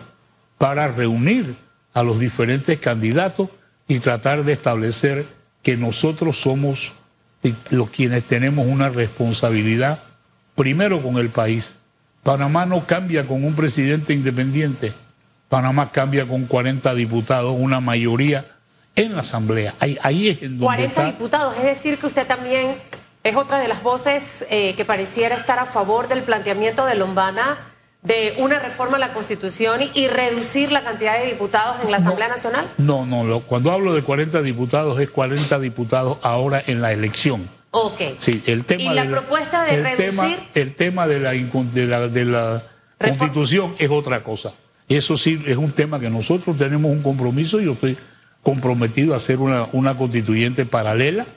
para 0.57 0.87
reunir 0.87 1.57
a 1.93 2.01
los 2.01 2.19
diferentes 2.19 2.79
candidatos 2.79 3.49
y 3.87 3.99
tratar 3.99 4.43
de 4.43 4.53
establecer 4.53 5.36
que 5.63 5.77
nosotros 5.77 6.39
somos 6.39 6.93
los 7.69 7.89
quienes 7.89 8.25
tenemos 8.25 8.65
una 8.67 8.89
responsabilidad 8.89 10.03
primero 10.55 11.01
con 11.01 11.17
el 11.17 11.29
país. 11.29 11.75
Panamá 12.23 12.65
no 12.65 12.85
cambia 12.85 13.27
con 13.27 13.45
un 13.45 13.55
presidente 13.55 14.13
independiente. 14.13 14.93
Panamá 15.49 15.91
cambia 15.91 16.27
con 16.27 16.45
40 16.45 16.93
diputados, 16.95 17.55
una 17.57 17.79
mayoría 17.79 18.45
en 18.95 19.13
la 19.13 19.21
Asamblea. 19.21 19.75
Ahí, 19.79 19.97
ahí 20.01 20.29
es 20.29 20.37
en 20.41 20.59
donde 20.59 20.65
40 20.65 21.05
diputados, 21.05 21.55
es 21.57 21.63
decir, 21.63 21.97
que 21.97 22.07
usted 22.07 22.27
también 22.27 22.75
es 23.23 23.35
otra 23.35 23.59
de 23.59 23.67
las 23.67 23.83
voces 23.83 24.45
eh, 24.49 24.75
que 24.75 24.83
pareciera 24.83 25.35
estar 25.35 25.59
a 25.59 25.65
favor 25.65 26.07
del 26.07 26.23
planteamiento 26.23 26.85
de 26.85 26.95
Lombana 26.95 27.57
de 28.03 28.35
una 28.37 28.59
reforma 28.59 28.97
a 28.97 28.99
la 28.99 29.13
Constitución 29.13 29.81
y, 29.93 30.07
reducir 30.07 30.71
la 30.71 30.83
cantidad 30.83 31.19
de 31.19 31.25
diputados 31.27 31.77
en 31.83 31.91
la 31.91 31.97
Asamblea 31.97 32.27
Nacional? 32.27 32.71
No, 32.77 33.05
no, 33.05 33.41
cuando 33.41 33.71
hablo 33.71 33.93
de 33.93 34.03
40 34.03 34.41
diputados 34.41 34.99
es 34.99 35.09
40 35.09 35.59
diputados 35.59 36.17
ahora 36.21 36.63
en 36.65 36.81
la 36.81 36.93
elección. 36.93 37.49
Ok. 37.71 38.01
Sí, 38.19 38.41
el 38.47 38.63
tema 38.63 38.81
¿Y 38.81 38.95
la 38.95 39.05
propuesta 39.07 39.63
de 39.63 39.83
reducir? 39.83 40.39
el 40.55 40.73
tema 40.73 41.07
de 41.07 41.19
la, 41.19 41.31
de 42.07 42.25
la, 42.25 42.63
Constitución 42.97 43.75
es 43.77 43.89
otra 43.89 44.23
cosa. 44.23 44.53
Eso 44.87 45.17
sí 45.17 45.43
es 45.45 45.57
un 45.57 45.71
tema 45.71 45.99
que 45.99 46.09
nosotros 46.09 46.55
tenemos 46.57 46.89
un 46.89 47.03
compromiso 47.03 47.59
y 47.59 47.65
yo 47.65 47.73
estoy 47.73 47.97
comprometido 48.41 49.13
a 49.13 49.17
hacer 49.17 49.39
una, 49.39 49.67
una 49.73 49.97
constituyente 49.97 50.65
paralela, 50.65 51.27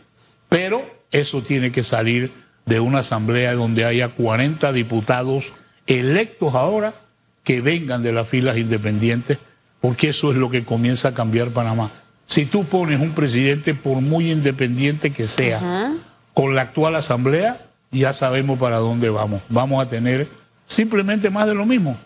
pero 0.48 0.88
eso 1.10 1.42
tiene 1.42 1.72
que 1.72 1.82
salir 1.82 2.32
de 2.66 2.78
una 2.78 3.00
asamblea 3.00 3.54
donde 3.54 3.84
haya 3.84 4.10
40 4.10 4.72
diputados 4.72 5.52
electos 5.98 6.54
ahora 6.54 6.94
que 7.42 7.60
vengan 7.60 8.02
de 8.02 8.12
las 8.12 8.28
filas 8.28 8.56
independientes, 8.56 9.38
porque 9.80 10.10
eso 10.10 10.30
es 10.30 10.36
lo 10.36 10.50
que 10.50 10.64
comienza 10.64 11.08
a 11.08 11.14
cambiar 11.14 11.50
Panamá. 11.50 11.90
Si 12.26 12.46
tú 12.46 12.64
pones 12.64 13.00
un 13.00 13.12
presidente, 13.12 13.74
por 13.74 14.00
muy 14.00 14.30
independiente 14.30 15.10
que 15.12 15.26
sea, 15.26 15.96
con 16.32 16.54
la 16.54 16.62
actual 16.62 16.94
asamblea, 16.94 17.66
ya 17.90 18.12
sabemos 18.12 18.58
para 18.58 18.76
dónde 18.76 19.10
vamos. 19.10 19.42
Vamos 19.48 19.84
a 19.84 19.88
tener 19.88 20.28
simplemente 20.64 21.28
más 21.28 21.46
de 21.46 21.54
lo 21.54 21.66
mismo. 21.66 21.98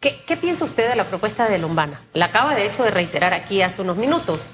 ¿Qué, 0.00 0.36
piensa 0.40 0.64
usted 0.64 0.88
de 0.88 0.96
la 0.96 1.04
propuesta 1.04 1.48
de 1.48 1.58
Lombana? 1.58 2.02
La 2.12 2.26
acaba 2.26 2.54
de 2.54 2.66
hecho 2.66 2.84
de 2.84 2.90
reiterar 2.90 3.34
aquí 3.34 3.62
hace 3.62 3.82
unos 3.82 3.96
minutos. 3.96 4.48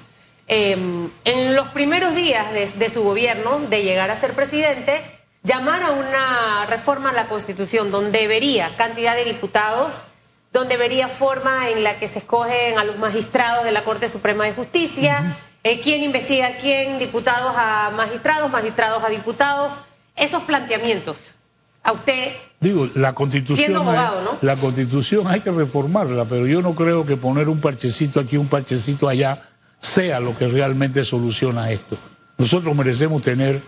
Em, 0.47 1.09
en 1.23 1.55
los 1.55 1.69
primeros 1.69 2.15
días 2.15 2.47
de, 2.53 2.89
su 2.89 3.03
gobierno, 3.03 3.59
de 3.69 3.83
llegar 3.83 4.09
a 4.11 4.15
ser 4.15 4.33
presidente, 4.33 5.01
llamar 5.45 5.83
a 5.83 5.91
una 5.91 6.65
reforma 6.65 7.11
a 7.11 7.13
la 7.13 7.27
Constitución 7.27 7.91
donde 7.91 8.27
vería 8.27 8.75
cantidad 8.75 9.15
de 9.15 9.23
diputados, 9.23 10.03
donde 10.51 10.75
vería 10.77 11.07
forma 11.07 11.69
en 11.69 11.83
la 11.83 11.99
que 11.99 12.07
se 12.07 12.19
escogen 12.19 12.77
a 12.77 12.83
los 12.83 12.97
magistrados 12.97 13.63
de 13.63 13.71
la 13.71 13.83
Corte 13.83 14.09
Suprema 14.09 14.45
de 14.45 14.53
Justicia, 14.53 15.37
eh, 15.63 15.79
quién 15.79 16.03
investiga 16.03 16.47
a 16.47 16.57
quién, 16.57 16.99
diputados 16.99 17.53
a 17.57 17.91
magistrados, 17.95 18.51
magistrados 18.51 19.03
a 19.03 19.09
diputados, 19.09 19.73
esos 20.15 20.43
planteamientos. 20.43 21.35
A 21.83 21.91
usted. 21.91 22.33
Digo, 22.59 22.89
la 22.95 23.13
constitución. 23.13 23.57
Siendo 23.57 23.81
abogado, 23.81 24.23
¿no? 24.23 24.39
La 24.41 24.55
constitución 24.55 25.27
hay 25.27 25.41
que 25.41 25.51
reformarla, 25.51 26.25
pero 26.25 26.47
yo 26.47 26.63
no 26.63 26.73
creo 26.73 27.05
que 27.05 27.15
poner 27.15 27.47
un 27.47 27.61
parchecito 27.61 28.19
aquí, 28.19 28.37
un 28.37 28.47
parchecito 28.47 29.07
allá, 29.07 29.49
sea 29.77 30.19
lo 30.19 30.35
que 30.35 30.47
realmente 30.47 31.03
soluciona 31.03 31.69
esto. 31.69 31.95
Nosotros 32.39 32.75
merecemos 32.75 33.21
tener 33.21 33.61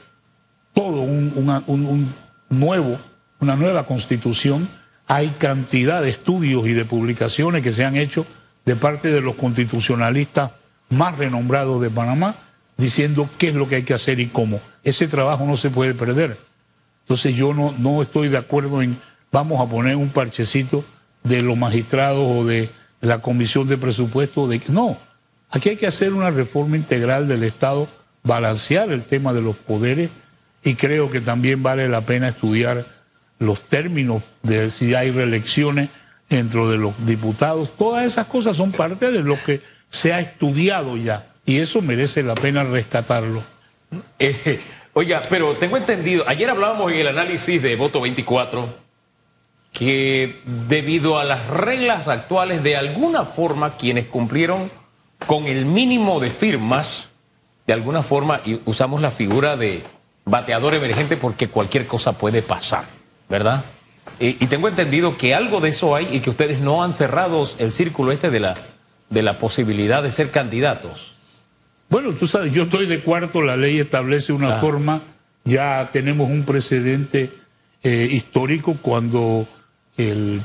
un, 1.36 2.13
nuevo, 2.50 3.00
una 3.39 3.55
nueva 3.55 3.86
constitución. 3.86 4.69
Hay 5.07 5.29
cantidad 5.38 6.01
de 6.01 6.10
estudios 6.10 6.67
y 6.67 6.74
de 6.74 6.86
publicaciones 6.86 7.63
que 7.63 7.72
se 7.72 7.86
han 7.86 7.96
hecho 7.96 8.25
de 8.65 8.75
parte 8.75 9.10
de 9.10 9.22
los 9.22 9.36
constitucionalistas 9.36 10.51
más 10.89 11.17
renombrados 11.17 11.81
de 11.81 11.89
Panamá, 11.89 12.36
diciendo 12.77 13.29
qué 13.38 13.50
es 13.50 13.55
lo 13.55 13.67
que 13.67 13.75
hay 13.75 13.84
que 13.84 13.93
hacer 13.93 14.19
y 14.19 14.27
cómo. 14.27 14.60
Ese 14.84 15.07
trabajo 15.07 15.46
no 15.46 15.55
se 15.55 15.69
puede 15.69 15.93
perder. 15.93 16.38
Entonces 17.01 17.36
yo 17.36 17.53
no, 17.53 17.74
no 17.77 18.01
estoy 18.01 18.27
de 18.27 18.38
acuerdo 18.38 18.81
en 18.81 19.00
vamos 19.31 19.62
a 19.62 19.69
poner 19.69 19.96
un 19.96 20.10
parchecito 20.10 20.84
de 21.24 21.41
los 21.41 21.57
magistrados 21.57 22.25
o 22.25 22.46
de 22.46 22.69
la 23.01 23.19
comisión 23.22 23.67
de 23.67 23.77
presupuesto. 23.77 24.48
De... 24.48 24.62
No, 24.69 24.98
aquí 25.50 25.69
hay 25.69 25.77
que 25.77 25.88
hacer 25.88 26.13
una 26.13 26.31
reforma 26.31 26.77
integral 26.77 27.27
del 27.27 27.43
Estado, 27.43 27.88
balancear 28.24 28.91
el 28.91 29.03
tema 29.03 29.34
de 29.34 29.41
los 29.41 29.55
poderes 29.55 30.10
y 30.68 30.76
creo 30.76 31.10
que 31.10 31.22
también 31.22 31.64
vale 31.64 31.88
la 31.88 32.02
pena 32.02 32.28
estudiar 32.28 32.86
los 33.40 33.62
términos 33.62 34.22
de 34.44 34.70
si 34.70 34.94
hay 34.96 35.12
reelecciones 35.12 35.90
dentro 36.30 36.70
de 36.70 36.78
los 36.78 36.94
diputados. 37.06 37.70
Todas 37.78 38.06
esas 38.06 38.28
cosas 38.28 38.58
son 38.58 38.74
parte 38.74 39.10
de 39.10 39.22
lo 39.22 39.42
que 39.42 39.62
se 39.90 40.12
ha 40.12 40.20
estudiado 40.20 40.98
ya 40.98 41.30
y 41.46 41.60
eso 41.60 41.82
merece 41.82 42.22
la 42.22 42.36
pena 42.36 42.66
rescatarlo. 42.66 43.44
Eh, 44.20 44.60
oiga, 44.92 45.22
pero 45.30 45.56
tengo 45.56 45.78
entendido, 45.78 46.26
ayer 46.28 46.50
hablábamos 46.50 46.92
en 46.92 46.98
el 46.98 47.08
análisis 47.08 47.62
de 47.62 47.78
voto 47.78 48.02
24 48.02 48.68
que 49.72 50.42
debido 50.68 51.18
a 51.18 51.24
las 51.24 51.48
reglas 51.48 52.10
actuales, 52.10 52.62
de 52.62 52.76
alguna 52.76 53.24
forma, 53.24 53.78
quienes 53.78 54.08
cumplieron 54.08 54.70
con 55.28 55.46
el 55.46 55.64
mínimo 55.64 56.20
de 56.20 56.30
firmas, 56.30 57.08
de 57.66 57.72
alguna 57.72 58.04
forma, 58.04 58.42
y 58.44 58.60
usamos 58.66 59.00
la 59.00 59.12
figura 59.12 59.56
de 59.56 59.84
bateador 60.27 60.75
emergente 60.75 61.17
porque 61.17 61.48
cualquier 61.48 61.88
cosa 61.88 62.17
puede 62.17 62.41
pasar, 62.41 62.86
¿verdad? 63.29 63.63
Y, 64.19 64.34
tengo 64.48 64.67
entendido 64.67 65.17
que 65.17 65.34
algo 65.34 65.60
de 65.60 65.69
eso 65.69 65.96
hay 65.96 66.07
y 66.12 66.19
que 66.19 66.29
ustedes 66.29 66.60
no 66.60 66.84
han 66.84 66.93
cerrado 66.93 67.48
el 67.60 67.72
círculo 67.72 68.12
este 68.12 68.29
de 68.29 68.39
la, 68.39 68.55
de 69.10 69.22
la 69.22 69.39
posibilidad 69.39 70.03
de 70.03 70.12
ser 70.12 70.31
candidatos. 70.31 71.15
Bueno, 71.89 72.12
tú 72.13 72.27
sabes, 72.27 72.51
yo 72.51 72.63
estoy 72.63 72.88
de 72.88 73.01
cuarto, 73.01 73.41
la 73.41 73.55
ley 73.55 73.79
establece 73.79 74.34
una 74.34 74.53
forma, 74.53 75.01
ya 75.46 75.89
tenemos 75.91 76.29
un 76.29 76.43
precedente 76.43 77.31
eh, 77.84 78.10
histórico 78.12 78.77
cuando 78.81 79.48
el 79.98 80.41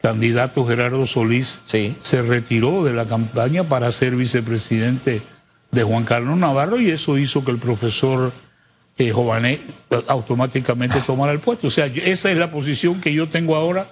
candidato 0.00 0.66
Gerardo 0.66 1.06
Solís 1.06 1.62
se 1.66 2.22
retiró 2.22 2.84
de 2.84 2.92
la 2.92 3.06
campaña 3.06 3.64
para 3.64 3.90
ser 3.90 4.14
vicepresidente 4.14 5.22
de 5.72 5.82
Juan 5.82 6.04
Carlos 6.04 6.36
Navarro 6.36 6.78
y 6.78 6.90
eso 6.90 7.18
hizo 7.18 7.44
que 7.44 7.50
el 7.50 7.58
profesor 7.58 8.32
eh, 8.96 9.10
Jované 9.10 9.60
automáticamente 10.08 11.00
tomara 11.00 11.32
el 11.32 11.40
puesto. 11.40 11.66
O 11.66 11.70
sea, 11.70 11.86
esa 11.86 12.30
es 12.30 12.36
la 12.36 12.50
posición 12.50 13.00
que 13.00 13.12
yo 13.12 13.28
tengo 13.28 13.56
ahora, 13.56 13.88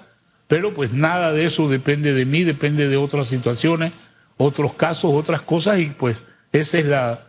pero 0.47 0.73
pues 0.75 0.93
nada 0.93 1.33
de 1.33 1.45
eso 1.45 1.69
depende 1.69 2.15
de 2.15 2.25
mí, 2.25 2.45
depende 2.45 2.89
de 2.89 2.97
otras 2.97 3.29
situaciones, 3.29 3.93
otros 4.37 4.75
casos, 4.75 5.11
otras 5.13 5.43
cosas, 5.43 5.81
y 5.81 5.87
pues 5.87 6.19
esa 6.53 6.79
es 6.79 6.87
la, 6.87 7.21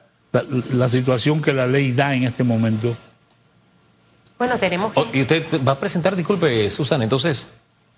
la, 0.72 0.90
situación 0.90 1.42
que 1.42 1.54
la 1.54 1.66
ley 1.66 1.92
da 1.94 2.14
en 2.14 2.24
este 2.24 2.44
momento. 2.44 2.96
Bueno, 4.38 4.58
tenemos 4.58 4.92
oh, 4.96 5.08
¿Y 5.14 5.22
usted 5.22 5.46
va 5.66 5.74
a 5.74 5.80
presentar, 5.80 6.16
disculpe, 6.16 6.70
Susan, 6.70 7.02
entonces... 7.02 7.50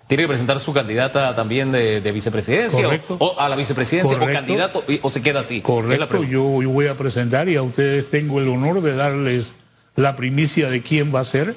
¿Tiene 0.06 0.22
que 0.22 0.28
presentar 0.28 0.60
su 0.60 0.72
candidata 0.72 1.34
también 1.34 1.72
de, 1.72 2.12
vicepresidencia? 2.12 3.00
O, 3.18 3.40
a 3.40 3.48
la 3.48 3.56
vicepresidencia? 3.56 4.16
¿O 4.16 4.26
candidato? 4.26 4.84
¿O 5.02 5.10
se 5.10 5.20
queda 5.20 5.40
así? 5.40 5.60
Correcto, 5.60 6.22
yo, 6.22 6.62
yo 6.62 6.70
voy 6.70 6.86
a 6.86 6.96
presentar 6.96 7.48
y 7.48 7.56
a 7.56 7.62
ustedes 7.62 8.08
tengo 8.08 8.38
el 8.38 8.48
honor 8.48 8.82
de 8.82 8.94
darles 8.94 9.52
la 9.96 10.14
primicia 10.14 10.70
de 10.70 10.82
quién 10.82 11.14
va 11.14 11.20
a 11.20 11.24
ser, 11.24 11.56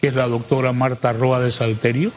que 0.00 0.08
es 0.08 0.14
la 0.14 0.28
doctora 0.28 0.72
Marta 0.72 1.12
Roa 1.12 1.40
de 1.40 1.50
Salterio, 1.50 2.12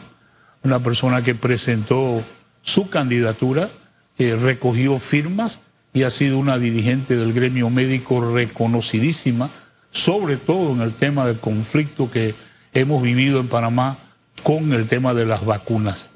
una 0.62 0.80
persona 0.80 1.22
que 1.22 1.34
presentó 1.34 2.22
su 2.62 2.88
candidatura, 2.88 3.68
recogió 4.16 4.98
firmas 4.98 5.60
y 5.92 6.04
ha 6.04 6.10
sido 6.10 6.38
una 6.38 6.58
dirigente 6.58 7.16
del 7.16 7.32
gremio 7.32 7.68
médico 7.70 8.32
reconocidísima, 8.32 9.50
sobre 9.90 10.36
todo 10.36 10.72
en 10.72 10.80
el 10.80 10.94
tema 10.94 11.26
del 11.26 11.38
conflicto 11.38 12.10
que 12.10 12.34
hemos 12.72 13.02
vivido 13.02 13.40
en 13.40 13.48
Panamá 13.48 13.98
con 14.42 14.72
el 14.72 14.86
tema 14.86 15.14
de 15.14 15.26
las 15.26 15.44
vacunas. 15.44 16.10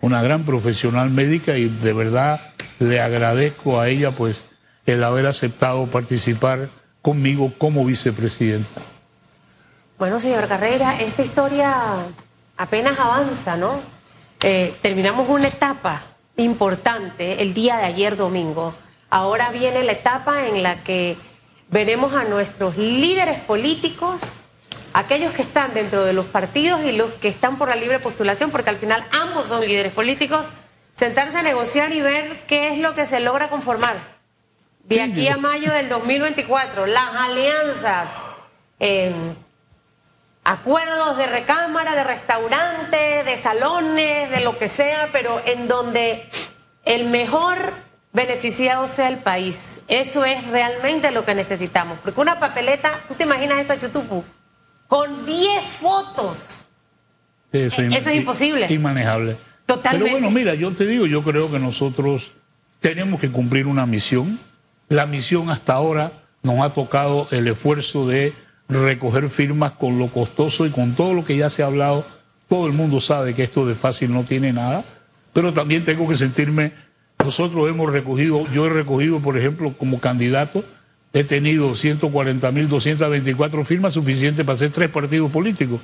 Una 0.00 0.22
gran 0.22 0.44
profesional 0.44 1.10
médica 1.10 1.58
y 1.58 1.68
de 1.68 1.92
verdad 1.92 2.40
le 2.78 3.00
agradezco 3.00 3.80
a 3.80 3.88
ella 3.88 4.10
pues 4.12 4.44
el 4.86 5.04
haber 5.04 5.26
aceptado 5.26 5.86
participar 5.86 6.70
conmigo 7.02 7.52
como 7.58 7.84
vicepresidenta. 7.84 8.91
Bueno, 9.98 10.18
señor 10.18 10.48
Carrera, 10.48 10.98
esta 10.98 11.22
historia 11.22 12.06
apenas 12.56 12.98
avanza, 12.98 13.56
¿no? 13.56 13.80
Eh, 14.40 14.76
terminamos 14.82 15.28
una 15.28 15.48
etapa 15.48 16.02
importante 16.36 17.42
el 17.42 17.54
día 17.54 17.76
de 17.76 17.84
ayer 17.84 18.16
domingo. 18.16 18.74
Ahora 19.10 19.50
viene 19.50 19.84
la 19.84 19.92
etapa 19.92 20.46
en 20.46 20.62
la 20.62 20.82
que 20.82 21.16
veremos 21.68 22.14
a 22.14 22.24
nuestros 22.24 22.76
líderes 22.76 23.38
políticos, 23.40 24.22
aquellos 24.94 25.32
que 25.32 25.42
están 25.42 25.74
dentro 25.74 26.04
de 26.04 26.14
los 26.14 26.26
partidos 26.26 26.82
y 26.82 26.92
los 26.92 27.12
que 27.14 27.28
están 27.28 27.56
por 27.56 27.68
la 27.68 27.76
libre 27.76 28.00
postulación, 28.00 28.50
porque 28.50 28.70
al 28.70 28.78
final 28.78 29.06
ambos 29.12 29.48
son 29.48 29.60
líderes 29.60 29.92
políticos, 29.92 30.48
sentarse 30.94 31.38
a 31.38 31.42
negociar 31.42 31.92
y 31.92 32.00
ver 32.00 32.44
qué 32.46 32.72
es 32.72 32.78
lo 32.78 32.94
que 32.94 33.06
se 33.06 33.20
logra 33.20 33.50
conformar. 33.50 33.96
De 34.84 35.00
aquí 35.00 35.28
a 35.28 35.36
mayo 35.36 35.72
del 35.72 35.88
2024, 35.88 36.86
las 36.86 37.14
alianzas. 37.14 38.10
Eh, 38.80 39.12
acuerdos 40.44 41.16
de 41.16 41.26
recámara, 41.26 41.94
de 41.94 42.04
restaurante, 42.04 43.24
de 43.24 43.36
salones, 43.36 44.30
de 44.30 44.40
lo 44.40 44.58
que 44.58 44.68
sea, 44.68 45.10
pero 45.12 45.40
en 45.46 45.68
donde 45.68 46.28
el 46.84 47.08
mejor 47.08 47.74
beneficiado 48.12 48.88
sea 48.88 49.08
el 49.08 49.18
país. 49.18 49.80
Eso 49.88 50.24
es 50.24 50.46
realmente 50.48 51.10
lo 51.10 51.24
que 51.24 51.34
necesitamos. 51.34 51.98
Porque 52.02 52.20
una 52.20 52.40
papeleta, 52.40 52.90
¿tú 53.08 53.14
te 53.14 53.24
imaginas 53.24 53.60
eso, 53.60 53.76
Chutupu? 53.76 54.24
Con 54.86 55.24
10 55.24 55.64
fotos. 55.80 56.68
Eso, 57.52 57.82
Eso 57.82 58.10
es 58.10 58.16
imposible. 58.16 58.66
Inmanejable. 58.70 59.36
Totalmente. 59.66 60.12
Pero 60.12 60.20
bueno, 60.20 60.34
mira, 60.34 60.54
yo 60.54 60.72
te 60.72 60.86
digo, 60.86 61.06
yo 61.06 61.22
creo 61.22 61.50
que 61.50 61.58
nosotros 61.58 62.32
tenemos 62.80 63.20
que 63.20 63.30
cumplir 63.30 63.66
una 63.66 63.86
misión. 63.86 64.40
La 64.88 65.06
misión 65.06 65.50
hasta 65.50 65.74
ahora 65.74 66.12
nos 66.42 66.60
ha 66.60 66.74
tocado 66.74 67.28
el 67.30 67.46
esfuerzo 67.48 68.06
de 68.06 68.34
recoger 68.74 69.28
firmas 69.28 69.72
con 69.72 69.98
lo 69.98 70.08
costoso 70.08 70.66
y 70.66 70.70
con 70.70 70.94
todo 70.94 71.14
lo 71.14 71.24
que 71.24 71.36
ya 71.36 71.50
se 71.50 71.62
ha 71.62 71.66
hablado. 71.66 72.06
Todo 72.48 72.66
el 72.66 72.72
mundo 72.74 73.00
sabe 73.00 73.34
que 73.34 73.42
esto 73.42 73.66
de 73.66 73.74
fácil 73.74 74.12
no 74.12 74.24
tiene 74.24 74.52
nada, 74.52 74.84
pero 75.32 75.52
también 75.52 75.84
tengo 75.84 76.06
que 76.08 76.16
sentirme, 76.16 76.72
nosotros 77.24 77.68
hemos 77.68 77.90
recogido, 77.90 78.46
yo 78.52 78.66
he 78.66 78.70
recogido, 78.70 79.20
por 79.20 79.38
ejemplo, 79.38 79.74
como 79.78 80.00
candidato, 80.00 80.64
he 81.12 81.24
tenido 81.24 81.70
140.224 81.70 83.64
firmas 83.64 83.94
suficientes 83.94 84.44
para 84.44 84.56
hacer 84.56 84.70
tres 84.70 84.88
partidos 84.90 85.30
políticos. 85.30 85.80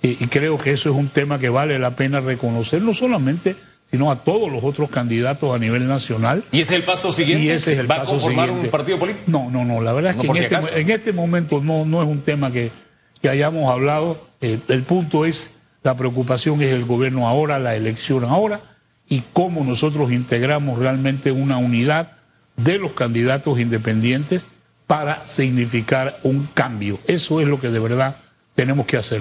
Y, 0.00 0.22
y 0.24 0.26
creo 0.28 0.58
que 0.58 0.72
eso 0.72 0.90
es 0.90 0.96
un 0.96 1.08
tema 1.08 1.38
que 1.38 1.48
vale 1.48 1.78
la 1.78 1.94
pena 1.96 2.20
reconocer, 2.20 2.82
no 2.82 2.94
solamente, 2.94 3.56
sino 3.92 4.10
a 4.10 4.24
todos 4.24 4.50
los 4.50 4.64
otros 4.64 4.88
candidatos 4.88 5.54
a 5.54 5.58
nivel 5.58 5.86
nacional. 5.86 6.42
¿Y 6.50 6.60
ese 6.60 6.72
es 6.72 6.80
el 6.80 6.84
paso 6.84 7.12
siguiente? 7.12 7.44
Y 7.44 7.50
ese 7.50 7.74
es 7.74 7.78
el 7.78 7.90
¿Va 7.90 7.98
paso 7.98 8.12
a 8.12 8.14
conformar 8.14 8.46
siguiente. 8.46 8.66
un 8.68 8.70
partido 8.70 8.98
político? 8.98 9.24
No, 9.26 9.50
no, 9.50 9.66
no. 9.66 9.82
La 9.82 9.92
verdad 9.92 10.12
es 10.12 10.16
que 10.16 10.26
por 10.26 10.38
en 10.38 10.48
si 10.48 10.54
este, 10.54 10.80
en 10.80 10.90
este 10.90 11.12
momento 11.12 11.60
no, 11.62 11.84
no 11.84 12.02
es 12.02 12.08
un 12.08 12.22
tema 12.22 12.50
que, 12.50 12.72
que 13.20 13.28
hayamos 13.28 13.70
hablado. 13.70 14.26
Eh, 14.40 14.58
el 14.68 14.82
punto 14.84 15.26
es, 15.26 15.50
la 15.82 15.94
preocupación 15.94 16.62
es 16.62 16.72
el 16.72 16.86
gobierno 16.86 17.28
ahora, 17.28 17.58
la 17.58 17.76
elección 17.76 18.24
ahora, 18.24 18.62
y 19.10 19.24
cómo 19.34 19.62
nosotros 19.62 20.10
integramos 20.10 20.78
realmente 20.78 21.30
una 21.30 21.58
unidad 21.58 22.12
de 22.56 22.78
los 22.78 22.92
candidatos 22.92 23.60
independientes 23.60 24.46
para 24.86 25.26
significar 25.26 26.18
un 26.22 26.48
cambio. 26.54 26.98
Eso 27.06 27.42
es 27.42 27.46
lo 27.46 27.60
que 27.60 27.68
de 27.68 27.78
verdad 27.78 28.16
tenemos 28.54 28.86
que 28.86 28.96
hacer. 28.96 29.20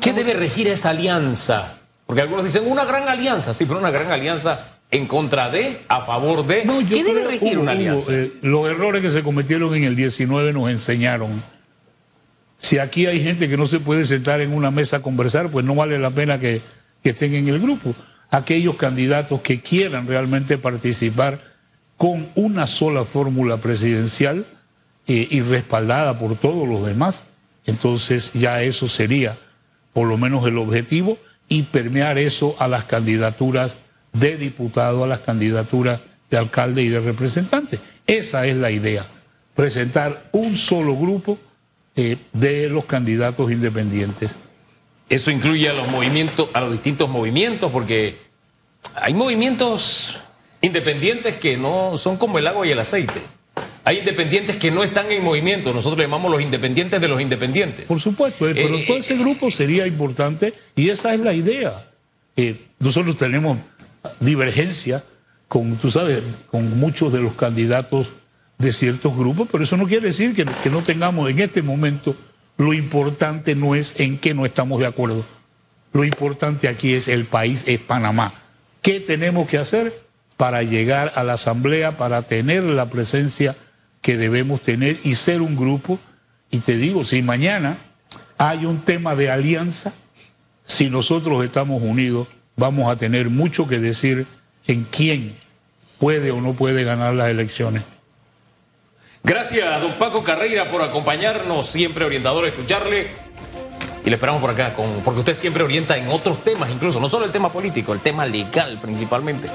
¿Qué 0.00 0.14
debe 0.14 0.32
regir 0.32 0.68
esa 0.68 0.90
alianza? 0.90 1.77
Porque 2.08 2.22
algunos 2.22 2.42
dicen 2.42 2.62
una 2.66 2.86
gran 2.86 3.06
alianza, 3.06 3.52
sí, 3.52 3.66
pero 3.66 3.78
una 3.80 3.90
gran 3.90 4.10
alianza 4.10 4.78
en 4.90 5.04
contra 5.06 5.50
de, 5.50 5.82
a 5.88 6.00
favor 6.00 6.46
de. 6.46 6.64
No, 6.64 6.78
¿Qué 6.78 7.04
debe 7.04 7.22
regir 7.22 7.58
Hugo, 7.58 7.60
una 7.64 7.72
Hugo, 7.72 7.80
alianza? 7.80 8.12
eh, 8.14 8.32
los 8.40 8.66
errores 8.66 9.02
que 9.02 9.10
se 9.10 9.22
cometieron 9.22 9.74
en 9.74 9.84
el 9.84 9.94
19 9.94 10.54
nos 10.54 10.70
enseñaron. 10.70 11.42
Si 12.56 12.78
aquí 12.78 13.04
hay 13.04 13.22
gente 13.22 13.46
que 13.46 13.58
no 13.58 13.66
se 13.66 13.78
puede 13.78 14.06
sentar 14.06 14.40
en 14.40 14.54
una 14.54 14.70
mesa 14.70 14.96
a 14.96 15.02
conversar, 15.02 15.50
pues 15.50 15.66
no 15.66 15.74
vale 15.74 15.98
la 15.98 16.10
pena 16.10 16.38
que, 16.38 16.62
que 17.02 17.10
estén 17.10 17.34
en 17.34 17.46
el 17.46 17.58
grupo. 17.58 17.94
Aquellos 18.30 18.76
candidatos 18.76 19.42
que 19.42 19.60
quieran 19.60 20.06
realmente 20.06 20.56
participar 20.56 21.42
con 21.98 22.30
una 22.36 22.66
sola 22.66 23.04
fórmula 23.04 23.58
presidencial 23.58 24.46
eh, 25.06 25.28
y 25.30 25.42
respaldada 25.42 26.18
por 26.18 26.36
todos 26.36 26.66
los 26.66 26.86
demás, 26.86 27.26
entonces 27.66 28.32
ya 28.32 28.62
eso 28.62 28.88
sería 28.88 29.36
por 29.92 30.08
lo 30.08 30.16
menos 30.16 30.46
el 30.46 30.56
objetivo 30.56 31.18
y 31.48 31.62
permear 31.64 32.18
eso 32.18 32.56
a 32.58 32.68
las 32.68 32.84
candidaturas 32.84 33.76
de 34.12 34.36
diputado, 34.36 35.04
a 35.04 35.06
las 35.06 35.20
candidaturas 35.20 36.00
de 36.30 36.36
alcalde 36.36 36.82
y 36.82 36.88
de 36.88 37.00
representante. 37.00 37.80
Esa 38.06 38.46
es 38.46 38.56
la 38.56 38.70
idea, 38.70 39.06
presentar 39.54 40.28
un 40.32 40.56
solo 40.56 40.96
grupo 40.96 41.38
eh, 41.96 42.16
de 42.32 42.68
los 42.68 42.84
candidatos 42.84 43.50
independientes. 43.50 44.36
Eso 45.08 45.30
incluye 45.30 45.68
a 45.68 45.72
los 45.72 45.88
movimientos, 45.88 46.48
a 46.52 46.60
los 46.60 46.72
distintos 46.72 47.08
movimientos, 47.08 47.72
porque 47.72 48.18
hay 48.94 49.14
movimientos 49.14 50.18
independientes 50.60 51.36
que 51.38 51.56
no 51.56 51.96
son 51.96 52.16
como 52.16 52.38
el 52.38 52.46
agua 52.46 52.66
y 52.66 52.70
el 52.70 52.78
aceite. 52.78 53.37
Hay 53.88 54.00
independientes 54.00 54.56
que 54.56 54.70
no 54.70 54.84
están 54.84 55.10
en 55.10 55.24
movimiento. 55.24 55.72
Nosotros 55.72 55.96
le 55.96 56.04
llamamos 56.04 56.30
los 56.30 56.42
independientes 56.42 57.00
de 57.00 57.08
los 57.08 57.22
independientes. 57.22 57.86
Por 57.86 57.98
supuesto, 57.98 58.46
eh, 58.46 58.52
pero 58.54 58.74
Eh, 58.76 58.84
todo 58.86 58.98
eh, 58.98 59.00
ese 59.00 59.16
grupo 59.16 59.50
sería 59.50 59.86
importante 59.86 60.52
y 60.76 60.90
esa 60.90 61.14
es 61.14 61.20
la 61.20 61.32
idea. 61.32 61.88
Eh, 62.36 62.66
nosotros 62.80 63.16
tenemos 63.16 63.56
divergencia 64.20 65.02
con, 65.48 65.78
tú 65.78 65.88
sabes, 65.88 66.22
con 66.50 66.78
muchos 66.78 67.14
de 67.14 67.20
los 67.20 67.32
candidatos 67.32 68.08
de 68.58 68.74
ciertos 68.74 69.16
grupos, 69.16 69.48
pero 69.50 69.64
eso 69.64 69.78
no 69.78 69.86
quiere 69.86 70.08
decir 70.08 70.34
que, 70.34 70.44
que 70.44 70.68
no 70.68 70.82
tengamos 70.82 71.30
en 71.30 71.38
este 71.38 71.62
momento, 71.62 72.14
lo 72.58 72.74
importante 72.74 73.54
no 73.54 73.74
es 73.74 73.98
en 73.98 74.18
qué 74.18 74.34
no 74.34 74.44
estamos 74.44 74.80
de 74.80 74.86
acuerdo. 74.86 75.24
Lo 75.94 76.04
importante 76.04 76.68
aquí 76.68 76.92
es 76.92 77.08
el 77.08 77.24
país, 77.24 77.64
es 77.66 77.80
Panamá. 77.80 78.34
¿Qué 78.82 79.00
tenemos 79.00 79.48
que 79.48 79.56
hacer 79.56 79.98
para 80.36 80.62
llegar 80.62 81.12
a 81.14 81.24
la 81.24 81.32
Asamblea, 81.32 81.96
para 81.96 82.24
tener 82.26 82.64
la 82.64 82.90
presencia 82.90 83.56
que 84.08 84.16
debemos 84.16 84.62
tener 84.62 85.00
y 85.04 85.16
ser 85.16 85.42
un 85.42 85.54
grupo? 85.54 85.98
Y 86.50 86.60
te 86.60 86.78
digo, 86.78 87.04
si 87.04 87.20
mañana 87.20 87.76
hay 88.38 88.64
un 88.64 88.80
tema 88.80 89.14
de 89.14 89.30
alianza, 89.30 89.92
si 90.64 90.88
nosotros 90.88 91.44
estamos 91.44 91.82
unidos, 91.82 92.26
vamos 92.56 92.90
a 92.90 92.96
tener 92.96 93.28
mucho 93.28 93.68
que 93.68 93.78
decir 93.78 94.26
en 94.66 94.84
quién 94.84 95.36
puede 95.98 96.30
o 96.30 96.40
no 96.40 96.54
puede 96.54 96.84
ganar 96.84 97.12
las 97.12 97.28
elecciones. 97.28 97.82
Gracias 99.24 99.78
don 99.82 99.92
Paco 99.98 100.24
Carreira 100.24 100.70
por 100.70 100.80
acompañarnos, 100.80 101.66
siempre 101.66 102.06
orientador 102.06 102.46
a 102.46 102.48
escucharle. 102.48 103.08
Y 104.06 104.08
le 104.08 104.14
esperamos 104.14 104.40
por 104.40 104.48
acá, 104.48 104.72
con, 104.72 105.02
porque 105.04 105.20
usted 105.20 105.34
siempre 105.34 105.62
orienta 105.62 105.98
en 105.98 106.08
otros 106.08 106.42
temas, 106.42 106.70
incluso, 106.70 106.98
no 106.98 107.10
solo 107.10 107.26
el 107.26 107.30
tema 107.30 107.52
político, 107.52 107.92
el 107.92 108.00
tema 108.00 108.24
legal 108.24 108.78
principalmente. 108.80 109.50